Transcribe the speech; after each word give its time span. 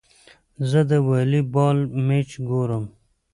زه 0.69 0.79
د 0.89 0.91
والي 1.07 1.41
بال 1.53 1.77
مېچ 2.07 2.29
ګورم. 2.49 2.85